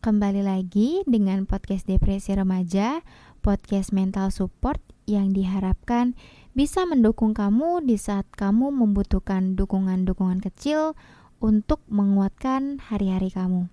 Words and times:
Kembali 0.00 0.40
lagi 0.40 1.04
dengan 1.04 1.44
podcast 1.44 1.84
Depresi 1.84 2.32
Remaja, 2.32 3.04
podcast 3.44 3.92
mental 3.92 4.32
support 4.32 4.80
yang 5.04 5.36
diharapkan 5.36 6.16
bisa 6.56 6.88
mendukung 6.88 7.36
kamu 7.36 7.84
di 7.84 8.00
saat 8.00 8.24
kamu 8.32 8.72
membutuhkan 8.72 9.60
dukungan-dukungan 9.60 10.40
kecil 10.40 10.96
untuk 11.36 11.84
menguatkan 11.92 12.80
hari-hari 12.80 13.28
kamu. 13.28 13.68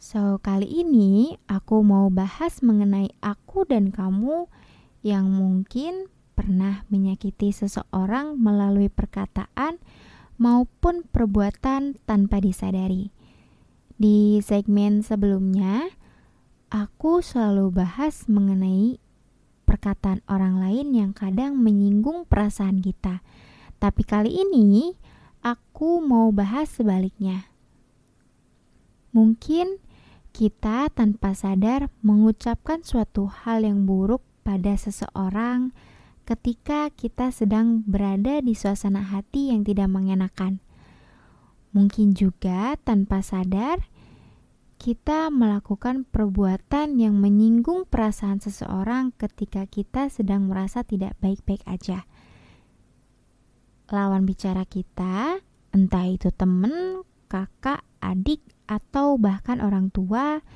So, 0.00 0.40
kali 0.40 0.64
ini 0.64 1.36
aku 1.52 1.84
mau 1.84 2.08
bahas 2.08 2.64
mengenai 2.64 3.12
aku 3.20 3.68
dan 3.68 3.92
kamu 3.92 4.48
yang 5.04 5.28
mungkin 5.28 6.08
pernah 6.32 6.88
menyakiti 6.88 7.52
seseorang 7.52 8.40
melalui 8.40 8.88
perkataan 8.88 9.84
maupun 10.40 11.04
perbuatan 11.04 12.00
tanpa 12.08 12.40
disadari. 12.40 13.12
Di 13.98 14.38
segmen 14.46 15.02
sebelumnya, 15.02 15.90
aku 16.70 17.18
selalu 17.18 17.82
bahas 17.82 18.30
mengenai 18.30 19.02
perkataan 19.66 20.22
orang 20.30 20.62
lain 20.62 20.94
yang 20.94 21.10
kadang 21.10 21.58
menyinggung 21.58 22.22
perasaan 22.30 22.78
kita. 22.78 23.26
Tapi 23.82 24.06
kali 24.06 24.38
ini, 24.38 24.94
aku 25.42 25.98
mau 25.98 26.30
bahas 26.30 26.70
sebaliknya. 26.70 27.50
Mungkin 29.10 29.82
kita 30.30 30.94
tanpa 30.94 31.34
sadar 31.34 31.90
mengucapkan 31.98 32.86
suatu 32.86 33.26
hal 33.26 33.66
yang 33.66 33.82
buruk 33.82 34.22
pada 34.46 34.78
seseorang 34.78 35.74
ketika 36.22 36.86
kita 36.94 37.34
sedang 37.34 37.82
berada 37.82 38.38
di 38.38 38.54
suasana 38.54 39.02
hati 39.02 39.50
yang 39.50 39.66
tidak 39.66 39.90
mengenakan. 39.90 40.62
Mungkin 41.76 42.16
juga 42.16 42.76
tanpa 42.80 43.20
sadar 43.20 43.84
kita 44.78 45.28
melakukan 45.34 46.06
perbuatan 46.06 47.02
yang 47.02 47.18
menyinggung 47.18 47.84
perasaan 47.90 48.38
seseorang 48.38 49.10
ketika 49.18 49.66
kita 49.66 50.06
sedang 50.06 50.46
merasa 50.46 50.86
tidak 50.86 51.18
baik-baik 51.18 51.66
aja. 51.66 52.06
Lawan 53.90 54.22
bicara 54.22 54.62
kita, 54.62 55.42
entah 55.74 56.06
itu 56.06 56.30
temen, 56.30 57.02
kakak, 57.26 57.82
adik, 57.98 58.38
atau 58.70 59.18
bahkan 59.18 59.58
orang 59.58 59.90
tua, 59.90 60.46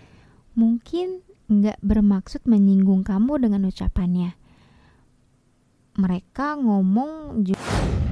mungkin 0.54 1.26
nggak 1.50 1.82
bermaksud 1.82 2.47
menyinggung 2.47 3.03
kamu 3.03 3.42
dengan 3.42 3.66
ucapannya. 3.66 4.38
Mereka 5.98 6.62
ngomong 6.62 7.42
juga. 7.42 8.12